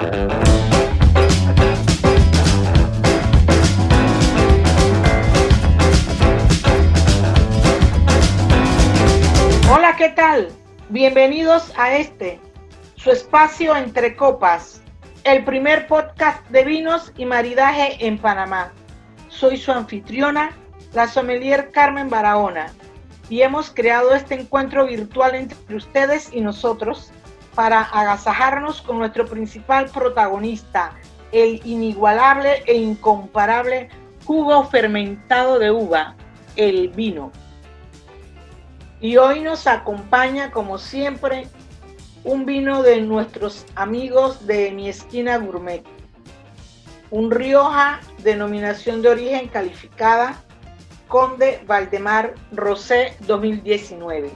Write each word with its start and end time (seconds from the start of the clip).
Hola, 0.00 0.08
¿qué 9.98 10.08
tal? 10.16 10.48
Bienvenidos 10.88 11.74
a 11.76 11.98
este, 11.98 12.40
su 12.96 13.10
espacio 13.10 13.76
entre 13.76 14.16
copas, 14.16 14.80
el 15.24 15.44
primer 15.44 15.86
podcast 15.86 16.48
de 16.48 16.64
vinos 16.64 17.12
y 17.18 17.26
maridaje 17.26 18.06
en 18.06 18.16
Panamá. 18.16 18.72
Soy 19.28 19.58
su 19.58 19.70
anfitriona, 19.70 20.56
la 20.94 21.08
sommelier 21.08 21.72
Carmen 21.72 22.08
Barahona, 22.08 22.72
y 23.28 23.42
hemos 23.42 23.68
creado 23.68 24.14
este 24.14 24.36
encuentro 24.36 24.86
virtual 24.86 25.34
entre 25.34 25.76
ustedes 25.76 26.30
y 26.32 26.40
nosotros 26.40 27.12
para 27.54 27.82
agasajarnos 27.82 28.82
con 28.82 28.98
nuestro 28.98 29.26
principal 29.26 29.86
protagonista, 29.86 30.92
el 31.32 31.60
inigualable 31.64 32.62
e 32.66 32.74
incomparable 32.74 33.88
jugo 34.24 34.64
fermentado 34.64 35.58
de 35.58 35.70
uva, 35.70 36.14
el 36.56 36.88
vino. 36.88 37.32
Y 39.00 39.16
hoy 39.16 39.40
nos 39.40 39.66
acompaña, 39.66 40.50
como 40.50 40.78
siempre, 40.78 41.48
un 42.24 42.44
vino 42.44 42.82
de 42.82 43.00
nuestros 43.00 43.64
amigos 43.74 44.46
de 44.46 44.70
Mi 44.72 44.88
Esquina 44.88 45.38
Gourmet. 45.38 45.82
Un 47.10 47.30
Rioja, 47.30 48.00
denominación 48.18 49.02
de 49.02 49.08
origen 49.08 49.48
calificada, 49.48 50.42
Conde 51.08 51.62
Valdemar 51.66 52.34
Rosé 52.52 53.16
2019. 53.26 54.30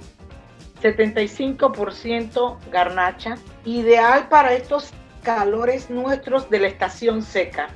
75% 0.85 2.59
garnacha, 2.71 3.37
ideal 3.65 4.29
para 4.29 4.53
estos 4.53 4.91
calores 5.23 5.89
nuestros 5.89 6.51
de 6.51 6.61
la 6.61 6.69
estación 6.69 7.23
seca. 7.23 7.69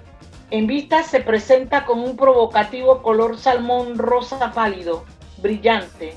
En 0.51 0.67
vista 0.67 1.03
se 1.03 1.21
presenta 1.21 1.87
con 1.87 2.01
un 2.01 2.17
provocativo 2.17 3.03
color 3.03 3.39
salmón 3.39 3.97
rosa 3.99 4.53
pálido, 4.53 5.05
brillante, 5.39 6.17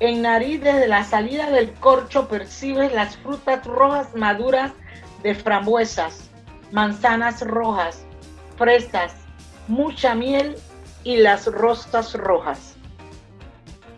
en 0.00 0.22
nariz, 0.22 0.60
desde 0.60 0.88
la 0.88 1.04
salida 1.04 1.50
del 1.50 1.72
corcho, 1.74 2.26
percibes 2.28 2.92
las 2.92 3.16
frutas 3.16 3.64
rojas 3.64 4.14
maduras 4.14 4.72
de 5.22 5.34
frambuesas, 5.34 6.30
manzanas 6.72 7.40
rojas, 7.40 8.04
fresas, 8.56 9.14
mucha 9.68 10.14
miel 10.14 10.56
y 11.04 11.16
las 11.16 11.46
rosas 11.46 12.12
rojas. 12.14 12.74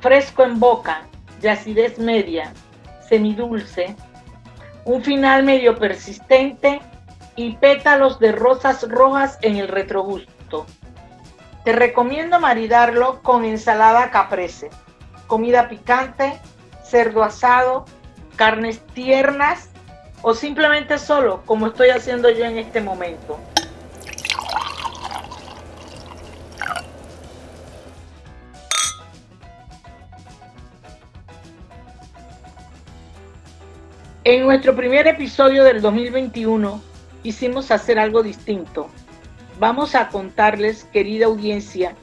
Fresco 0.00 0.44
en 0.44 0.61
boca, 0.61 1.08
de 1.47 1.52
acidez 1.52 2.00
media, 2.00 2.52
semidulce, 3.08 3.94
un 4.84 5.05
final 5.05 5.44
medio 5.44 5.78
persistente 5.78 6.80
y 7.36 7.55
pétalos 7.58 8.19
de 8.19 8.33
rosas 8.33 8.83
rojas 8.89 9.39
en 9.42 9.55
el 9.55 9.69
retrogusto. 9.69 10.67
Te 11.62 11.72
recomiendo 11.72 12.41
maridarlo 12.41 13.22
con 13.22 13.44
ensalada 13.44 14.11
caprese 14.11 14.70
comida 15.28 15.69
picante, 15.69 16.41
cerdo 16.83 17.22
asado, 17.22 17.84
carnes 18.34 18.80
tiernas 18.94 19.70
o 20.22 20.34
simplemente 20.34 20.98
solo, 20.98 21.42
como 21.47 21.69
estoy 21.69 21.91
haciendo 21.91 22.28
yo 22.28 22.44
en 22.44 22.58
este 22.58 22.80
momento. 22.80 23.39
En 34.28 34.42
nuestro 34.42 34.74
primer 34.74 35.06
episodio 35.06 35.62
del 35.62 35.80
2021 35.80 36.82
quisimos 37.22 37.70
hacer 37.70 37.96
algo 37.96 38.24
distinto. 38.24 38.88
Vamos 39.60 39.94
a 39.94 40.08
contarles, 40.08 40.83
querida 40.83 41.27
audiencia, 41.27 41.94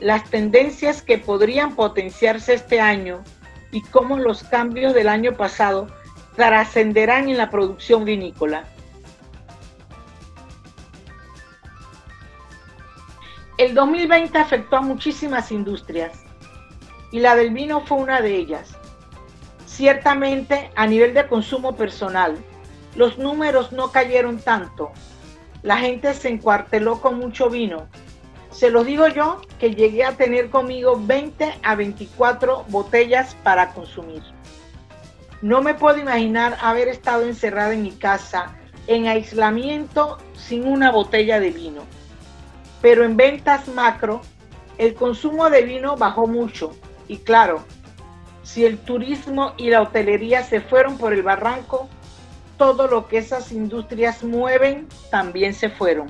las 0.00 0.24
tendencias 0.30 1.02
que 1.02 1.18
podrían 1.18 1.76
potenciarse 1.76 2.54
este 2.54 2.80
año 2.80 3.22
y 3.70 3.82
cómo 3.82 4.16
los 4.16 4.44
cambios 4.44 4.94
del 4.94 5.10
año 5.10 5.36
pasado 5.36 5.88
trascenderán 6.36 7.28
en 7.28 7.36
la 7.36 7.50
producción 7.50 8.06
vinícola. 8.06 8.64
El 13.58 13.74
2020 13.74 14.38
afectó 14.38 14.76
a 14.76 14.80
muchísimas 14.80 15.52
industrias 15.52 16.24
y 17.12 17.20
la 17.20 17.36
del 17.36 17.50
vino 17.50 17.82
fue 17.82 17.98
una 17.98 18.22
de 18.22 18.36
ellas. 18.36 18.78
Ciertamente 19.78 20.70
a 20.74 20.86
nivel 20.86 21.14
de 21.14 21.28
consumo 21.28 21.76
personal, 21.76 22.36
los 22.96 23.16
números 23.16 23.70
no 23.70 23.92
cayeron 23.92 24.38
tanto. 24.40 24.90
La 25.62 25.78
gente 25.78 26.12
se 26.14 26.28
encuarteló 26.28 27.00
con 27.00 27.18
mucho 27.18 27.48
vino 27.48 27.88
se 28.58 28.70
lo 28.70 28.82
digo 28.82 29.06
yo 29.06 29.40
que 29.60 29.72
llegué 29.74 30.04
a 30.04 30.16
tener 30.16 30.50
conmigo 30.50 31.00
20 31.00 31.60
a 31.62 31.74
24 31.76 32.64
botellas 32.68 33.36
para 33.44 33.72
consumir. 33.72 34.22
No 35.42 35.62
me 35.62 35.74
puedo 35.74 35.98
imaginar 35.98 36.58
haber 36.60 36.88
estado 36.88 37.24
encerrada 37.24 37.74
en 37.74 37.84
mi 37.84 37.92
casa 37.92 38.56
en 38.88 39.06
aislamiento 39.06 40.18
sin 40.34 40.66
una 40.66 40.90
botella 40.90 41.38
de 41.38 41.50
vino. 41.50 41.82
Pero 42.82 43.04
en 43.04 43.16
ventas 43.16 43.68
macro, 43.68 44.22
el 44.76 44.94
consumo 44.94 45.50
de 45.50 45.62
vino 45.62 45.96
bajó 45.96 46.26
mucho. 46.26 46.74
Y 47.06 47.18
claro, 47.18 47.64
si 48.48 48.64
el 48.64 48.78
turismo 48.78 49.52
y 49.58 49.68
la 49.68 49.82
hotelería 49.82 50.42
se 50.42 50.62
fueron 50.62 50.96
por 50.96 51.12
el 51.12 51.22
barranco, 51.22 51.86
todo 52.56 52.88
lo 52.88 53.06
que 53.06 53.18
esas 53.18 53.52
industrias 53.52 54.24
mueven 54.24 54.88
también 55.10 55.52
se 55.52 55.68
fueron. 55.68 56.08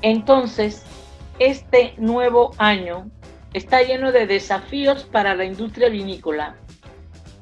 Entonces, 0.00 0.86
este 1.38 1.92
nuevo 1.98 2.52
año 2.56 3.10
está 3.52 3.82
lleno 3.82 4.10
de 4.10 4.26
desafíos 4.26 5.04
para 5.04 5.34
la 5.34 5.44
industria 5.44 5.90
vinícola, 5.90 6.56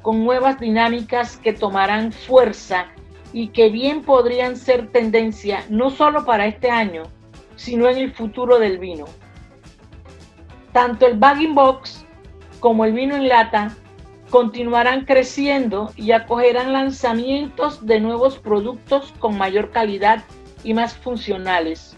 con 0.02 0.24
nuevas 0.24 0.58
dinámicas 0.58 1.36
que 1.36 1.52
tomarán 1.52 2.10
fuerza 2.10 2.88
y 3.32 3.48
que 3.48 3.68
bien 3.68 4.02
podrían 4.02 4.56
ser 4.56 4.90
tendencia 4.90 5.64
no 5.68 5.90
solo 5.90 6.24
para 6.24 6.46
este 6.46 6.70
año, 6.70 7.04
sino 7.54 7.88
en 7.88 7.98
el 7.98 8.12
futuro 8.12 8.58
del 8.58 8.78
vino. 8.78 9.04
Tanto 10.72 11.06
el 11.06 11.16
bagging 11.16 11.54
box 11.54 12.03
como 12.64 12.86
el 12.86 12.94
vino 12.94 13.14
en 13.14 13.28
lata 13.28 13.76
continuarán 14.30 15.04
creciendo 15.04 15.92
y 15.96 16.12
acogerán 16.12 16.72
lanzamientos 16.72 17.84
de 17.84 18.00
nuevos 18.00 18.38
productos 18.38 19.12
con 19.18 19.36
mayor 19.36 19.70
calidad 19.70 20.24
y 20.62 20.72
más 20.72 20.94
funcionales 20.94 21.94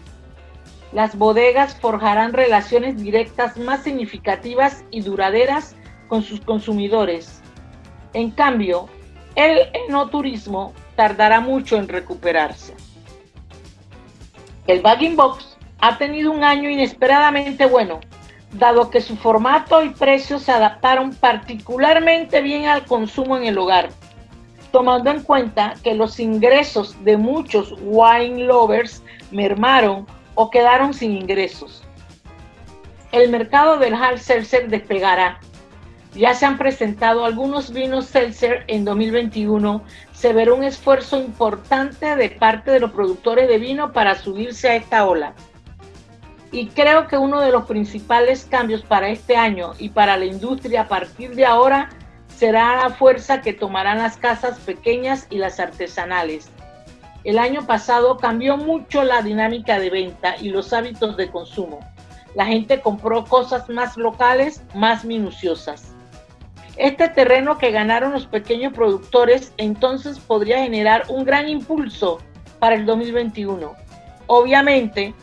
las 0.91 1.17
bodegas 1.17 1.79
forjarán 1.79 2.33
relaciones 2.33 3.01
directas 3.01 3.55
más 3.55 3.83
significativas 3.85 4.83
y 4.91 5.03
duraderas 5.03 5.77
con 6.09 6.21
sus 6.21 6.41
consumidores. 6.41 7.41
En 8.11 8.31
cambio, 8.31 8.89
el 9.35 9.69
enoturismo 9.87 10.73
tardará 10.97 11.39
mucho 11.39 11.77
en 11.77 11.87
recuperarse. 11.87 12.73
El 14.65 14.81
Bagging 14.81 15.15
Box 15.15 15.57
ha 15.79 15.97
tenido 15.97 16.29
un 16.29 16.43
año 16.43 16.69
inesperadamente 16.69 17.67
bueno, 17.67 18.01
dado 18.53 18.89
que 18.89 19.01
su 19.01 19.15
formato 19.17 19.83
y 19.83 19.89
precios 19.89 20.43
se 20.43 20.51
adaptaron 20.51 21.13
particularmente 21.13 22.41
bien 22.41 22.65
al 22.65 22.85
consumo 22.85 23.37
en 23.37 23.43
el 23.43 23.57
hogar, 23.57 23.89
tomando 24.71 25.09
en 25.09 25.21
cuenta 25.21 25.75
que 25.83 25.95
los 25.95 26.19
ingresos 26.19 27.03
de 27.03 27.17
muchos 27.17 27.73
wine 27.81 28.45
lovers 28.45 29.03
mermaron 29.31 30.05
o 30.35 30.49
quedaron 30.49 30.93
sin 30.93 31.11
ingresos. 31.11 31.83
El 33.11 33.29
mercado 33.29 33.77
del 33.77 33.93
hard 33.93 34.19
seltzer 34.19 34.69
despegará. 34.69 35.39
Ya 36.13 36.33
se 36.33 36.45
han 36.45 36.57
presentado 36.57 37.25
algunos 37.25 37.71
vinos 37.71 38.07
seltzer 38.07 38.63
en 38.67 38.85
2021. 38.85 39.83
Se 40.13 40.33
verá 40.33 40.53
un 40.53 40.63
esfuerzo 40.63 41.17
importante 41.17 42.15
de 42.15 42.29
parte 42.29 42.71
de 42.71 42.79
los 42.79 42.91
productores 42.91 43.47
de 43.47 43.59
vino 43.59 43.93
para 43.93 44.15
subirse 44.15 44.69
a 44.69 44.75
esta 44.75 45.05
ola. 45.05 45.33
Y 46.51 46.67
creo 46.67 47.07
que 47.07 47.17
uno 47.17 47.41
de 47.41 47.51
los 47.51 47.65
principales 47.65 48.45
cambios 48.49 48.81
para 48.81 49.09
este 49.09 49.35
año 49.35 49.73
y 49.79 49.89
para 49.89 50.17
la 50.17 50.25
industria 50.25 50.81
a 50.81 50.87
partir 50.87 51.35
de 51.35 51.45
ahora 51.45 51.89
será 52.35 52.77
la 52.83 52.89
fuerza 52.91 53.41
que 53.41 53.53
tomarán 53.53 53.97
las 53.97 54.17
casas 54.17 54.59
pequeñas 54.59 55.27
y 55.29 55.37
las 55.37 55.59
artesanales 55.59 56.49
el 57.27 57.39
año 57.39 57.67
pasado 57.67 58.15
cambió 58.15 58.55
mucho 58.55 59.03
la 59.03 59.21
dinámica 59.21 59.79
de 59.79 59.89
venta 59.89 60.37
y 60.39 60.47
los 60.47 60.71
hábitos 60.71 61.17
de 61.17 61.29
consumo. 61.29 61.79
La 62.35 62.45
gente 62.45 62.79
compró 62.79 63.25
cosas 63.25 63.67
más 63.67 63.97
locales, 63.97 64.63
más 64.73 65.03
minuciosas. 65.03 65.93
Este 66.77 67.09
terreno 67.09 67.57
que 67.57 67.71
ganaron 67.71 68.13
los 68.13 68.27
pequeños 68.27 68.71
productores 68.71 69.51
entonces 69.57 70.19
podría 70.19 70.59
generar 70.59 71.03
un 71.09 71.25
gran 71.25 71.49
impulso 71.49 72.19
para 72.59 72.75
el 72.75 72.85
2021. 72.85 73.75
Obviamente, 74.27 75.13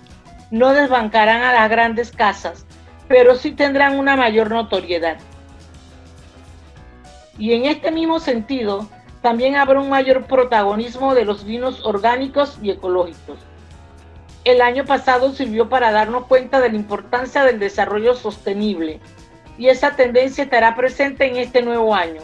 no 0.54 0.72
desbancarán 0.72 1.42
a 1.42 1.52
las 1.52 1.68
grandes 1.68 2.12
casas, 2.12 2.64
pero 3.08 3.34
sí 3.34 3.50
tendrán 3.50 3.98
una 3.98 4.14
mayor 4.14 4.52
notoriedad. 4.52 5.16
Y 7.36 7.54
en 7.54 7.64
este 7.64 7.90
mismo 7.90 8.20
sentido, 8.20 8.88
también 9.20 9.56
habrá 9.56 9.80
un 9.80 9.90
mayor 9.90 10.26
protagonismo 10.26 11.12
de 11.16 11.24
los 11.24 11.44
vinos 11.44 11.84
orgánicos 11.84 12.56
y 12.62 12.70
ecológicos. 12.70 13.40
El 14.44 14.60
año 14.60 14.84
pasado 14.84 15.32
sirvió 15.32 15.68
para 15.68 15.90
darnos 15.90 16.26
cuenta 16.26 16.60
de 16.60 16.68
la 16.68 16.76
importancia 16.76 17.42
del 17.42 17.58
desarrollo 17.58 18.14
sostenible 18.14 19.00
y 19.58 19.70
esa 19.70 19.96
tendencia 19.96 20.44
estará 20.44 20.76
presente 20.76 21.26
en 21.26 21.34
este 21.34 21.62
nuevo 21.62 21.96
año. 21.96 22.22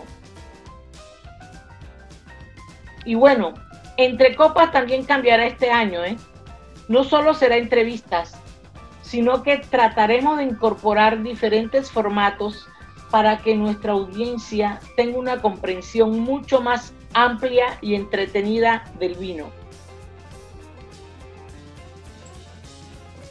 Y 3.04 3.16
bueno, 3.16 3.54
entre 3.96 4.36
copas 4.36 4.70
también 4.70 5.02
cambiará 5.02 5.46
este 5.46 5.72
año, 5.72 6.04
¿eh? 6.04 6.16
No 6.90 7.04
solo 7.04 7.34
será 7.34 7.56
entrevistas, 7.56 8.32
sino 9.00 9.44
que 9.44 9.58
trataremos 9.58 10.38
de 10.38 10.42
incorporar 10.42 11.22
diferentes 11.22 11.88
formatos 11.88 12.66
para 13.12 13.38
que 13.38 13.54
nuestra 13.54 13.92
audiencia 13.92 14.80
tenga 14.96 15.16
una 15.16 15.40
comprensión 15.40 16.18
mucho 16.18 16.60
más 16.60 16.92
amplia 17.14 17.78
y 17.80 17.94
entretenida 17.94 18.90
del 18.98 19.14
vino. 19.14 19.52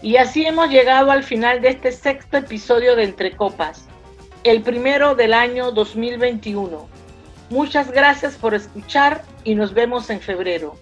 Y 0.01 0.15
así 0.15 0.45
hemos 0.45 0.69
llegado 0.69 1.11
al 1.11 1.23
final 1.23 1.59
de 1.59 1.67
este 1.67 1.91
sexto 1.91 2.37
episodio 2.37 2.95
de 2.95 3.03
Entre 3.03 3.35
Copas, 3.35 3.89
el 4.45 4.61
primero 4.61 5.15
del 5.15 5.33
año 5.33 5.73
2021. 5.73 6.87
Muchas 7.49 7.91
gracias 7.91 8.37
por 8.37 8.53
escuchar 8.53 9.21
y 9.43 9.55
nos 9.55 9.73
vemos 9.73 10.09
en 10.09 10.21
febrero. 10.21 10.77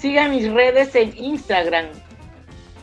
Siga 0.00 0.28
mis 0.28 0.50
redes 0.50 0.94
en 0.94 1.12
Instagram, 1.14 1.84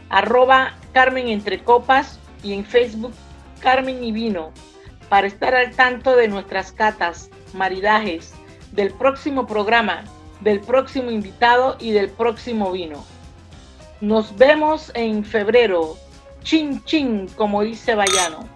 arroba 0.10 0.75
Carmen 0.94 1.30
Entre 1.30 1.64
Copas 1.64 2.19
y 2.44 2.54
en 2.54 2.64
Facebook 2.64 3.14
Carmen 3.60 4.04
y 4.04 4.12
Vino 4.12 4.52
para 5.10 5.25
estar 5.25 5.56
al 5.56 5.75
tanto 5.75 6.16
de 6.16 6.28
nuestras 6.28 6.72
catas, 6.72 7.31
maridajes, 7.56 8.36
del 8.72 8.94
próximo 8.94 9.48
programa, 9.48 10.04
del 10.42 10.60
próximo 10.60 11.10
invitado 11.10 11.78
y 11.80 11.90
del 11.90 12.12
próximo 12.12 12.72
vino. 12.72 13.04
Nos 14.00 14.38
vemos 14.38 14.92
en 14.94 15.25
febrero. 15.25 15.98
Chin 16.44 16.84
chin, 16.84 17.28
como 17.36 17.64
dice 17.64 17.96
Bayano. 17.96 18.48